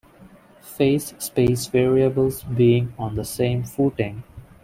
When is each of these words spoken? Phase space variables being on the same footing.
Phase 0.63 1.13
space 1.19 1.67
variables 1.67 2.41
being 2.41 2.91
on 2.97 3.13
the 3.13 3.23
same 3.23 3.63
footing. 3.63 4.23